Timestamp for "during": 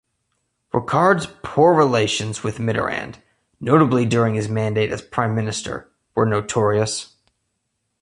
4.03-4.33